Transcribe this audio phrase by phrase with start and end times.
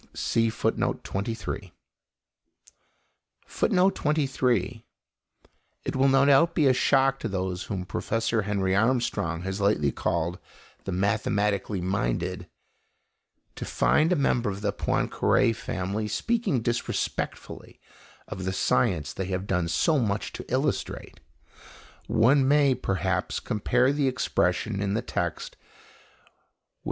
[0.15, 1.73] [Footnote 23:
[3.45, 9.91] It will no doubt be a shock to those whom Professor Henry Armstrong has lately
[9.91, 10.39] called
[10.85, 12.49] the "mathematically minded"
[13.55, 17.79] to find a member of the Poincaré family speaking disrespectfully
[18.27, 21.19] of the science they have done so much to illustrate.
[22.07, 25.65] One may perhaps compare the expression in the text with M.